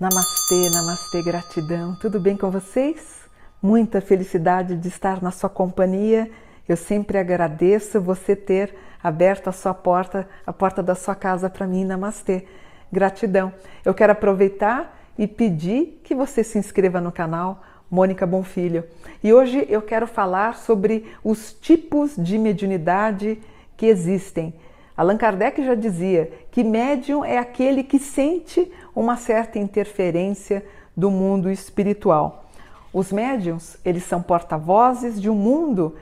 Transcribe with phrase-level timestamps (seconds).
[0.00, 1.96] Namastê, namastê, gratidão.
[1.96, 3.28] Tudo bem com vocês?
[3.60, 6.30] Muita felicidade de estar na sua companhia.
[6.68, 8.72] Eu sempre agradeço você ter
[9.02, 11.84] aberto a sua porta, a porta da sua casa para mim.
[11.84, 12.46] Namastê.
[12.92, 13.52] Gratidão.
[13.84, 18.84] Eu quero aproveitar e pedir que você se inscreva no canal Mônica Bonfilho.
[19.22, 23.38] E hoje eu quero falar sobre os tipos de mediunidade
[23.76, 24.54] que existem.
[24.96, 30.64] Allan Kardec já dizia que médium é aquele que sente uma certa interferência
[30.96, 32.46] do mundo espiritual.
[32.92, 35.94] Os médiums, eles são porta-vozes de um mundo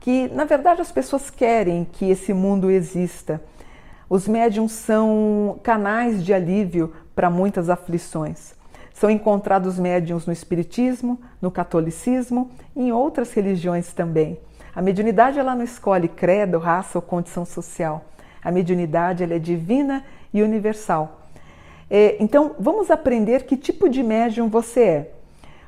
[0.00, 3.40] que, na verdade, as pessoas querem que esse mundo exista.
[4.08, 8.59] Os médiums são canais de alívio para muitas aflições.
[8.92, 14.38] São encontrados médiums no espiritismo, no catolicismo e em outras religiões também.
[14.74, 18.04] A mediunidade ela não escolhe credo, raça ou condição social.
[18.42, 21.20] A mediunidade ela é divina e universal.
[21.90, 25.10] É, então, vamos aprender que tipo de médium você é.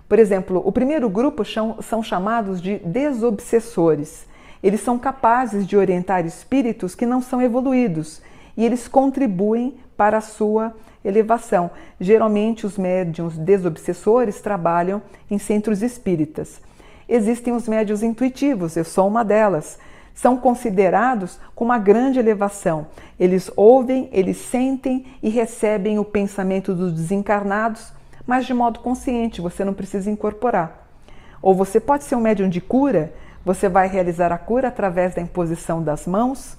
[0.08, 4.26] Por exemplo, o primeiro grupo são chamados de desobsessores.
[4.62, 8.22] Eles são capazes de orientar espíritos que não são evoluídos
[8.56, 11.70] e eles contribuem para a sua elevação.
[12.00, 16.60] Geralmente, os médiums desobsessores trabalham em centros espíritas.
[17.08, 19.78] Existem os médios intuitivos, eu sou uma delas
[20.14, 22.86] são considerados com uma grande elevação.
[23.18, 27.92] Eles ouvem, eles sentem e recebem o pensamento dos desencarnados,
[28.26, 30.86] mas de modo consciente, você não precisa incorporar.
[31.40, 33.12] Ou você pode ser um médium de cura,
[33.44, 36.56] você vai realizar a cura através da imposição das mãos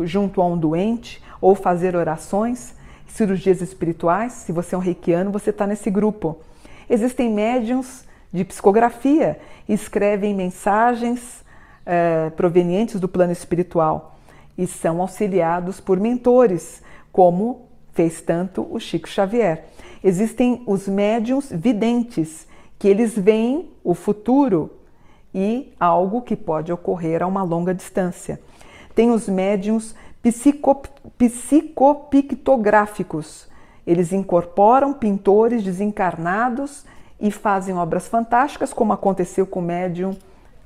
[0.00, 2.74] junto a um doente, ou fazer orações,
[3.06, 4.32] cirurgias espirituais.
[4.32, 6.38] Se você é um reikiano, você está nesse grupo.
[6.88, 11.44] Existem médiums de psicografia, escrevem mensagens
[11.84, 14.16] é, provenientes do plano espiritual
[14.56, 19.66] e são auxiliados por mentores, como fez tanto o Chico Xavier.
[20.02, 24.70] Existem os médiums videntes, que eles veem o futuro
[25.34, 28.40] e algo que pode ocorrer a uma longa distância.
[28.94, 30.82] Tem os médiums psico,
[31.18, 33.48] psicopictográficos.
[33.86, 36.86] Eles incorporam pintores desencarnados
[37.20, 40.16] e fazem obras fantásticas, como aconteceu com o médium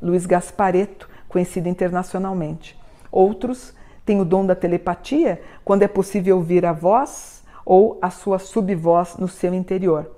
[0.00, 2.78] Luiz Gaspareto, conhecido internacionalmente.
[3.10, 3.74] Outros
[4.06, 9.16] têm o dom da telepatia, quando é possível ouvir a voz ou a sua subvoz
[9.16, 10.12] no seu interior.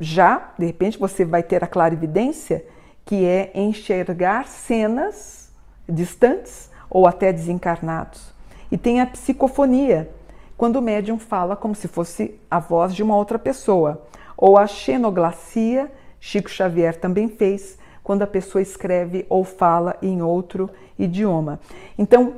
[0.00, 2.66] Já, de repente, você vai ter a clarividência,
[3.04, 5.52] que é enxergar cenas
[5.88, 8.34] distantes ou até desencarnados.
[8.70, 10.10] E tem a psicofonia,
[10.56, 14.02] quando o médium fala como se fosse a voz de uma outra pessoa.
[14.36, 20.70] Ou a xenoglacia, Chico Xavier também fez, quando a pessoa escreve ou fala em outro
[20.98, 21.60] idioma.
[21.98, 22.34] Então,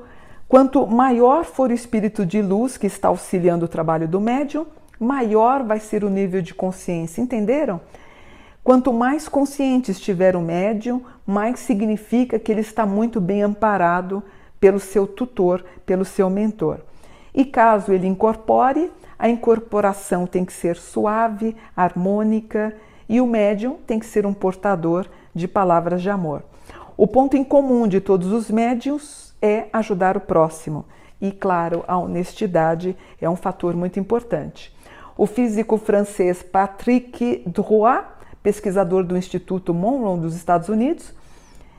[0.49, 4.67] quanto maior for o espírito de luz que está auxiliando o trabalho do médium,
[4.99, 7.21] maior vai ser o nível de consciência.
[7.21, 7.81] Entenderam?
[8.65, 14.23] Quanto mais consciente estiver o médium, mais significa que ele está muito bem amparado
[14.61, 16.81] pelo seu tutor, pelo seu mentor.
[17.35, 22.75] E caso ele incorpore, a incorporação tem que ser suave, harmônica
[23.09, 26.43] e o médium tem que ser um portador de palavras de amor.
[26.97, 30.85] O ponto em comum de todos os médios é ajudar o próximo.
[31.21, 34.77] E, claro, a honestidade é um fator muito importante.
[35.17, 38.07] O físico francês Patrick Drouat,
[38.43, 41.13] pesquisador do Instituto Monroe dos Estados Unidos,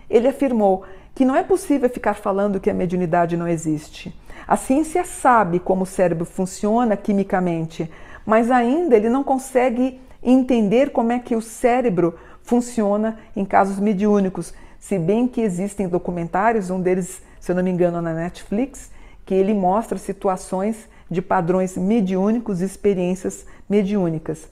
[0.10, 0.84] ele afirmou
[1.14, 4.14] que não é possível ficar falando que a mediunidade não existe.
[4.48, 7.90] A ciência sabe como o cérebro funciona quimicamente,
[8.26, 14.54] mas ainda ele não consegue entender como é que o cérebro funciona em casos mediúnicos,
[14.80, 18.90] se bem que existem documentários, um deles, se eu não me engano, na Netflix,
[19.26, 24.48] que ele mostra situações de padrões mediúnicos e experiências mediúnicas.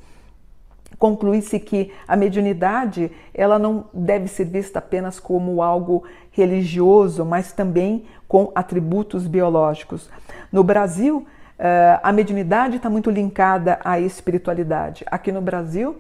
[0.97, 8.06] Conclui-se que a mediunidade ela não deve ser vista apenas como algo religioso, mas também
[8.27, 10.10] com atributos biológicos.
[10.51, 11.25] No Brasil,
[11.57, 15.04] Uh, a mediunidade está muito linkada à espiritualidade.
[15.07, 15.95] Aqui no Brasil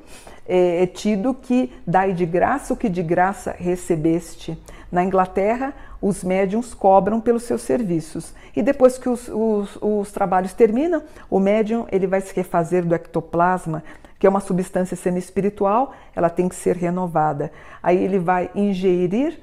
[0.47, 4.55] é, é, tido que dai de graça o que de graça recebeste.
[4.91, 8.35] Na Inglaterra, os médiums cobram pelos seus serviços.
[8.55, 12.93] E depois que os, os, os trabalhos terminam, o médium ele vai se refazer do
[12.93, 13.83] ectoplasma,
[14.19, 17.51] que é uma substância semi-espiritual, ela tem que ser renovada.
[17.81, 19.39] Aí ele vai ingerir,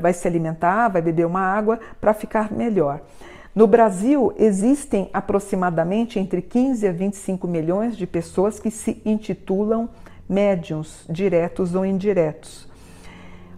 [0.00, 3.00] vai se alimentar, vai beber uma água para ficar melhor.
[3.54, 9.88] No Brasil, existem aproximadamente entre 15 a 25 milhões de pessoas que se intitulam
[10.28, 12.66] médiums, diretos ou indiretos.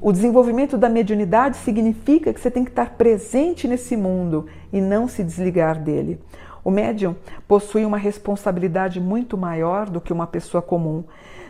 [0.00, 5.08] O desenvolvimento da mediunidade significa que você tem que estar presente nesse mundo e não
[5.08, 6.20] se desligar dele.
[6.64, 7.14] O médium
[7.46, 11.04] possui uma responsabilidade muito maior do que uma pessoa comum.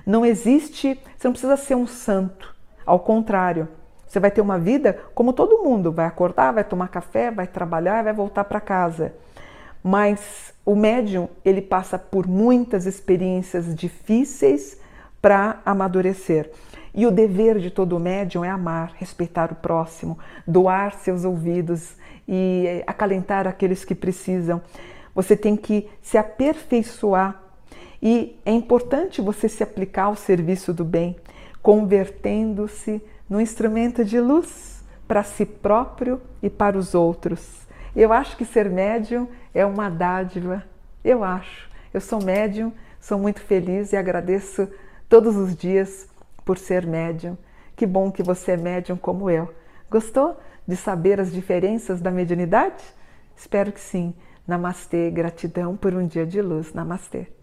[0.04, 2.52] Não existe, você não precisa ser um santo.
[2.84, 3.68] Ao contrário,
[4.06, 8.02] você vai ter uma vida como todo mundo, vai acordar, vai tomar café, vai trabalhar,
[8.04, 9.14] vai voltar para casa.
[9.82, 14.78] Mas o médium, ele passa por muitas experiências difíceis
[15.22, 16.50] para amadurecer.
[16.94, 21.96] E o dever de todo médium é amar, respeitar o próximo, doar seus ouvidos
[22.26, 24.62] e acalentar aqueles que precisam.
[25.14, 27.40] Você tem que se aperfeiçoar
[28.02, 31.16] e é importante você se aplicar ao serviço do bem,
[31.62, 37.64] convertendo-se no instrumento de luz para si próprio e para os outros.
[37.94, 40.64] Eu acho que ser médium é uma dádiva.
[41.04, 41.70] Eu acho.
[41.92, 44.68] Eu sou médium, sou muito feliz e agradeço
[45.08, 46.08] todos os dias
[46.44, 47.38] por ser médium.
[47.76, 49.54] Que bom que você é médium como eu.
[49.90, 52.82] Gostou de saber as diferenças da mediunidade?
[53.36, 54.14] Espero que sim.
[54.46, 56.72] Namastê, gratidão por um dia de luz.
[56.72, 57.33] Namastê.